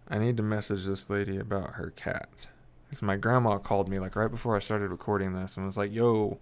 [0.09, 2.47] I need to message this lady about her cat.
[2.85, 5.93] Because my grandma called me like right before I started recording this and was like,
[5.93, 6.39] yo,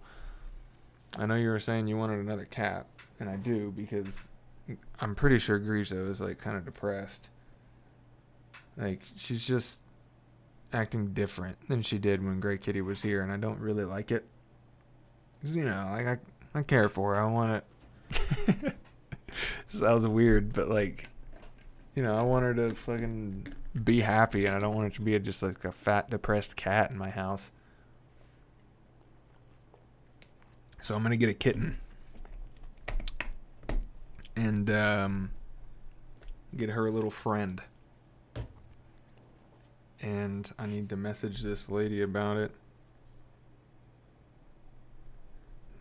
[1.20, 2.88] I know you were saying you wanted another cat.
[3.20, 4.28] And I do because
[5.00, 7.30] I'm pretty sure Grigio is like kind of depressed.
[8.82, 9.82] Like she's just
[10.74, 14.12] acting different than she did when Gray Kitty was here, and I don't really like
[14.12, 14.26] it.
[15.42, 16.18] Cause, you know, like I,
[16.60, 17.22] I care for her.
[17.22, 17.64] I want
[18.12, 18.76] it.
[19.68, 21.08] Sounds weird, but like,
[21.96, 23.48] you know, I want her to fucking
[23.84, 26.90] be happy, and I don't want her to be just like a fat, depressed cat
[26.90, 27.52] in my house.
[30.82, 31.78] So I'm gonna get a kitten,
[34.36, 35.30] and um,
[36.56, 37.62] get her a little friend.
[40.02, 42.52] And I need to message this lady about it.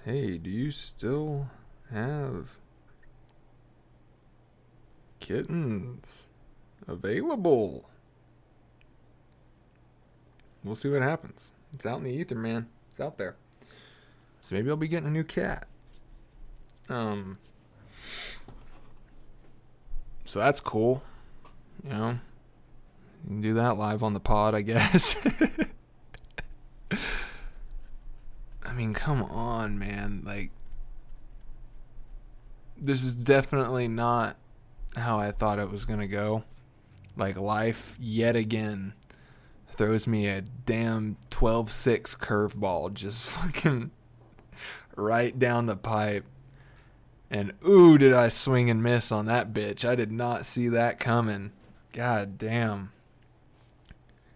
[0.05, 1.49] Hey, do you still
[1.91, 2.59] have
[5.21, 6.27] kittens
[6.87, 7.89] available?
[10.63, 11.53] We'll see what happens.
[11.73, 12.69] It's out in the ether, man.
[12.91, 13.37] It's out there.
[14.43, 15.67] So maybe I'll be getting a new cat.
[16.89, 17.39] Um.
[20.25, 21.03] So that's cool.
[21.85, 22.19] You know,
[23.25, 25.17] you can do that live on the pod, I guess.
[28.65, 30.23] I mean, come on, man.
[30.25, 30.51] Like,
[32.77, 34.37] this is definitely not
[34.97, 36.45] how I thought it was going to go.
[37.17, 38.95] Like, life yet again
[39.69, 43.91] throws me a damn 12 6 curveball just fucking
[44.97, 46.25] right down the pipe.
[47.31, 49.85] And ooh, did I swing and miss on that bitch.
[49.85, 51.53] I did not see that coming.
[51.93, 52.93] God damn.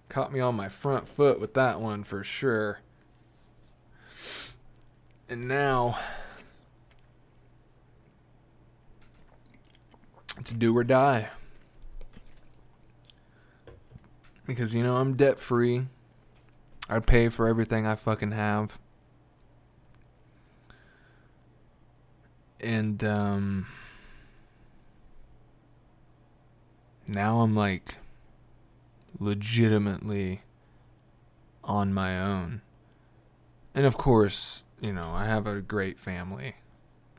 [0.09, 2.81] Caught me on my front foot with that one for sure.
[5.29, 5.99] And now
[10.39, 11.31] it's do or die.
[14.47, 15.87] Because, you know, I'm debt free.
[16.89, 18.79] I pay for everything I fucking have.
[22.61, 23.67] And, um,
[27.09, 27.97] now I'm like
[29.19, 30.43] legitimately
[31.63, 32.63] on my own.
[33.75, 36.57] And of course, you know, I have a great family.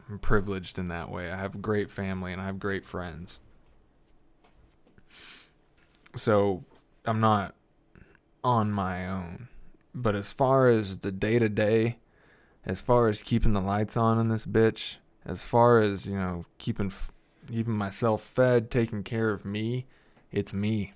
[0.09, 1.31] I'm privileged in that way.
[1.31, 3.39] I have a great family and I have great friends.
[6.15, 6.63] So
[7.05, 7.55] I'm not
[8.43, 9.49] on my own.
[9.93, 11.99] But as far as the day to day,
[12.65, 16.45] as far as keeping the lights on in this bitch, as far as, you know,
[16.57, 16.91] keeping
[17.47, 19.85] keeping myself fed, taking care of me,
[20.31, 20.93] it's me.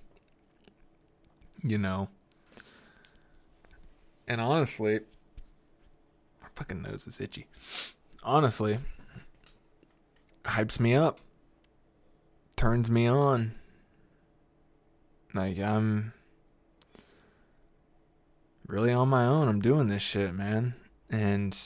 [1.63, 2.09] You know.
[4.27, 4.99] And honestly,
[6.41, 7.47] my fucking nose is itchy.
[8.23, 8.79] Honestly,
[10.45, 11.19] hypes me up.
[12.55, 13.55] Turns me on.
[15.33, 16.13] Like I'm
[18.67, 19.47] really on my own.
[19.47, 20.75] I'm doing this shit, man.
[21.09, 21.57] And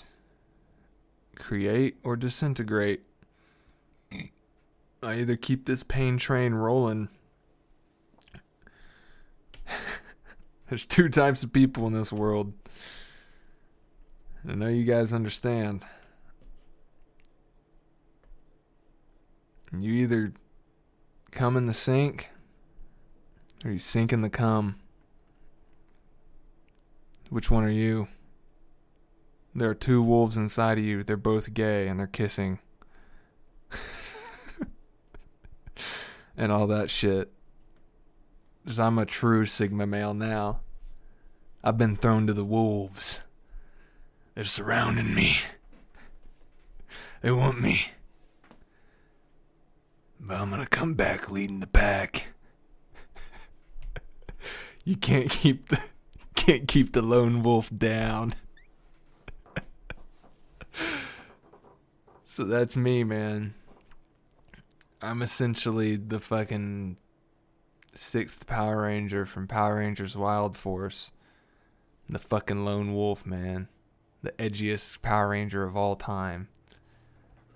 [1.35, 3.01] create or disintegrate.
[5.01, 7.09] I either keep this pain train rolling.
[10.73, 12.51] There's two types of people in this world.
[14.49, 15.85] I know you guys understand.
[19.71, 20.33] You either
[21.29, 22.29] come in the sink
[23.63, 24.77] or you sink in the cum.
[27.29, 28.07] Which one are you?
[29.53, 31.03] There are two wolves inside of you.
[31.03, 32.57] They're both gay and they're kissing.
[36.35, 37.31] and all that shit.
[38.63, 40.61] Because I'm a true Sigma male now.
[41.63, 43.21] I've been thrown to the wolves.
[44.35, 45.37] They're surrounding me.
[47.21, 47.87] They want me.
[50.19, 52.27] But I'm gonna come back leading the pack.
[54.83, 55.81] you can't keep the
[56.35, 58.33] can't keep the lone wolf down.
[62.25, 63.53] so that's me, man.
[65.01, 66.97] I'm essentially the fucking
[67.93, 71.11] sixth Power Ranger from Power Rangers Wild Force.
[72.09, 73.69] The fucking lone wolf, man.
[74.21, 76.49] The edgiest Power Ranger of all time.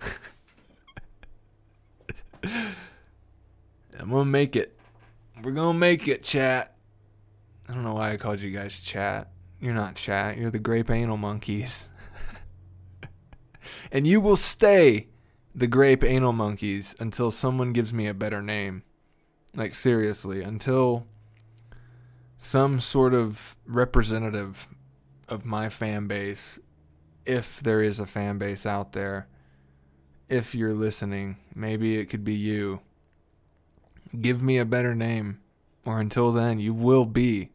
[2.42, 4.78] I'm gonna make it.
[5.42, 6.74] We're gonna make it, chat.
[7.68, 9.30] I don't know why I called you guys chat.
[9.60, 10.38] You're not chat.
[10.38, 11.86] You're the grape anal monkeys.
[13.92, 15.08] and you will stay
[15.54, 18.84] the grape anal monkeys until someone gives me a better name.
[19.54, 21.06] Like, seriously, until
[22.38, 24.68] some sort of representative
[25.28, 26.58] of my fan base,
[27.26, 29.26] if there is a fan base out there,
[30.28, 32.80] if you're listening, maybe it could be you.
[34.18, 35.40] Give me a better name,
[35.84, 37.50] or until then, you will be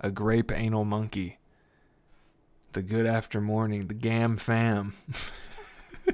[0.00, 1.38] a grape anal monkey.
[2.72, 4.92] The good after morning, the gam fam.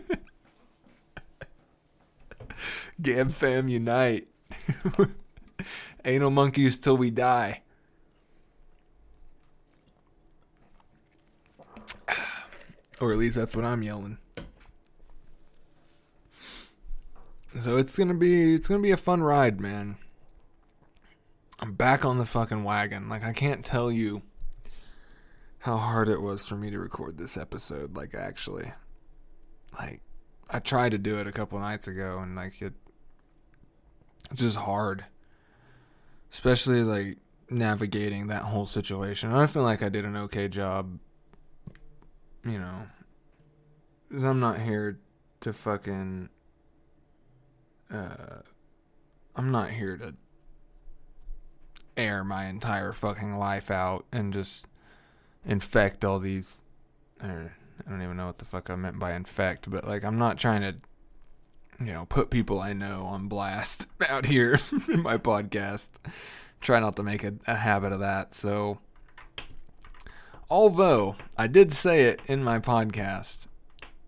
[3.03, 4.29] gam fam unite.
[6.05, 7.63] anal monkeys till we die.
[13.01, 14.19] Or at least that's what I'm yelling.
[17.61, 19.97] So it's gonna be it's gonna be a fun ride, man.
[21.59, 23.09] I'm back on the fucking wagon.
[23.09, 24.23] Like I can't tell you
[25.61, 27.97] how hard it was for me to record this episode.
[27.97, 28.73] Like actually,
[29.79, 30.01] like
[30.49, 32.73] I tried to do it a couple nights ago, and like it,
[34.33, 35.05] it's just hard.
[36.33, 37.19] Especially like
[37.51, 39.31] navigating that whole situation.
[39.31, 40.99] I feel like I did an okay job.
[42.45, 42.87] You know,
[44.09, 44.99] because I'm not here
[45.41, 46.29] to fucking
[47.93, 48.41] uh,
[49.37, 50.15] I'm not here to
[51.97, 54.67] air my entire fucking life out and just
[55.45, 56.63] infect all these.
[57.21, 57.51] I
[57.89, 60.63] don't even know what the fuck I meant by infect, but like I'm not trying
[60.63, 60.75] to,
[61.87, 64.59] you know, put people I know on blast out here
[64.89, 65.91] in my podcast.
[66.61, 68.35] Try not to make a, a habit of that.
[68.35, 68.79] So,
[70.49, 73.47] although I did say it in my podcast,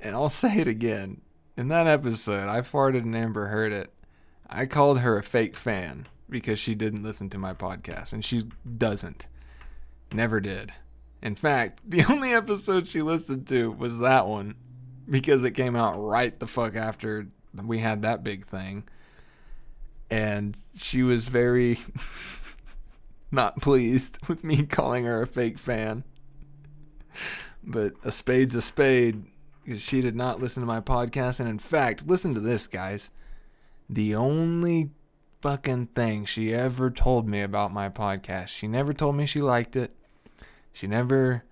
[0.00, 1.20] and I'll say it again,
[1.56, 3.92] in that episode, I farted and Amber heard it.
[4.48, 8.42] I called her a fake fan because she didn't listen to my podcast, and she
[8.76, 9.26] doesn't.
[10.12, 10.72] Never did.
[11.22, 14.54] In fact, the only episode she listened to was that one
[15.08, 17.28] because it came out right the fuck after
[17.62, 18.84] we had that big thing.
[20.10, 21.78] And she was very
[23.30, 26.04] not pleased with me calling her a fake fan.
[27.62, 29.24] But a spade's a spade
[29.64, 31.40] because she did not listen to my podcast.
[31.40, 33.10] And in fact, listen to this, guys.
[33.88, 34.90] The only
[35.40, 39.76] fucking thing she ever told me about my podcast, she never told me she liked
[39.76, 39.94] it.
[40.72, 41.44] She never,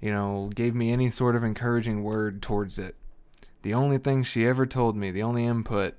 [0.00, 2.96] you know, gave me any sort of encouraging word towards it.
[3.64, 5.94] The only thing she ever told me, the only input,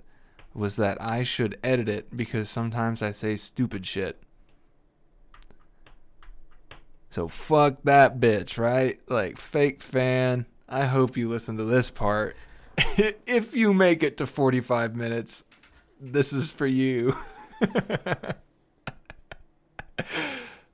[0.54, 4.22] was that I should edit it because sometimes I say stupid shit.
[7.10, 9.00] So fuck that bitch, right?
[9.10, 10.46] Like fake fan.
[10.70, 12.36] I hope you listen to this part.
[12.78, 15.44] if you make it to 45 minutes,
[16.00, 17.16] this is for you.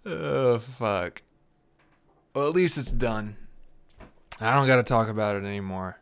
[0.05, 1.21] oh fuck.
[2.33, 3.37] Well, at least it's done.
[4.41, 6.00] I don't got to talk about it anymore.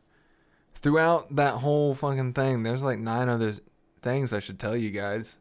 [0.82, 3.54] Throughout that whole fucking thing, there's like nine other
[4.02, 5.38] things I should tell you guys.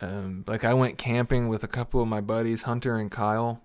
[0.00, 3.62] Um, like I went camping with a couple of my buddies, Hunter and Kyle.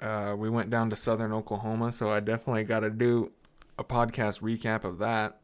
[0.00, 3.32] Uh, we went down to southern Oklahoma, so I definitely got to do
[3.78, 5.40] a podcast recap of that.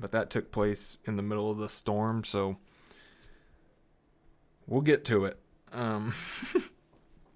[0.00, 2.56] But that took place in the middle of the storm, so
[4.66, 5.38] we'll get to it.
[5.72, 6.14] Um,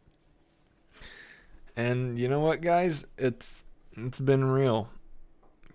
[1.77, 3.07] and you know what, guys?
[3.19, 3.65] It's
[3.97, 4.89] it's been real,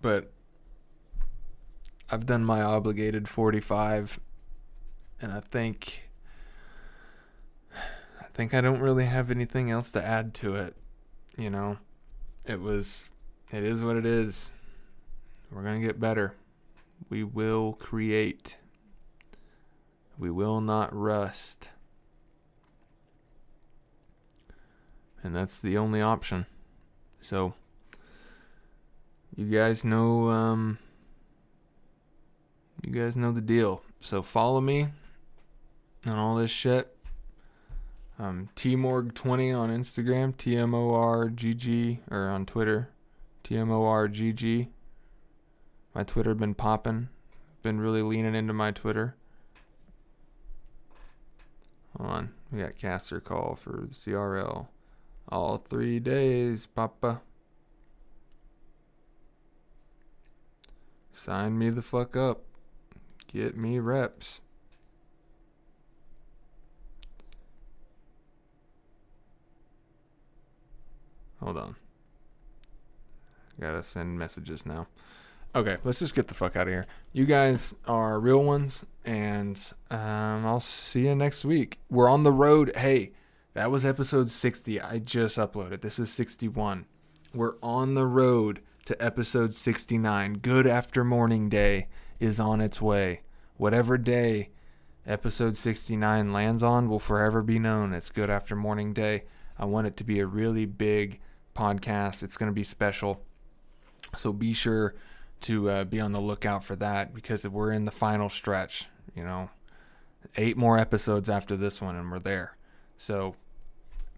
[0.00, 0.30] but
[2.10, 4.20] I've done my obligated 45
[5.20, 6.10] and I think
[7.74, 10.76] I think I don't really have anything else to add to it.
[11.36, 11.78] You know,
[12.44, 13.10] it was
[13.50, 14.52] it is what it is.
[15.50, 16.34] We're going to get better.
[17.08, 18.58] We will create.
[20.18, 21.70] We will not rust.
[25.22, 26.46] And that's the only option.
[27.20, 27.54] So
[29.38, 30.78] you guys know um
[32.84, 33.82] you guys know the deal.
[34.00, 34.88] So follow me
[36.06, 36.96] on all this shit.
[38.18, 42.90] Um, Tmorg20 on Instagram, T M O R G G, or on Twitter,
[43.44, 44.70] T M O R G G.
[45.94, 47.08] My Twitter been popping.
[47.62, 49.14] Been really leaning into my Twitter.
[51.96, 54.66] Hold on, we got caster call for the CRL.
[55.28, 57.20] All three days, Papa.
[61.18, 62.44] Sign me the fuck up.
[63.26, 64.40] Get me reps.
[71.40, 71.76] Hold on.
[73.60, 74.86] Gotta send messages now.
[75.56, 76.86] Okay, let's just get the fuck out of here.
[77.12, 79.60] You guys are real ones, and
[79.90, 81.80] um, I'll see you next week.
[81.90, 82.70] We're on the road.
[82.76, 83.10] Hey,
[83.54, 84.80] that was episode 60.
[84.80, 85.80] I just uploaded.
[85.80, 86.86] This is 61.
[87.34, 90.38] We're on the road to episode 69.
[90.40, 93.20] Good after morning day is on its way.
[93.58, 94.48] Whatever day
[95.06, 99.24] episode 69 lands on will forever be known as Good After Morning Day.
[99.58, 101.20] I want it to be a really big
[101.54, 102.22] podcast.
[102.22, 103.20] It's going to be special.
[104.16, 104.94] So be sure
[105.42, 108.86] to uh, be on the lookout for that because we're in the final stretch.
[109.14, 109.50] You know,
[110.38, 112.56] eight more episodes after this one, and we're there.
[112.96, 113.36] So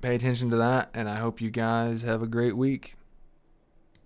[0.01, 2.95] pay attention to that, and I hope you guys have a great week.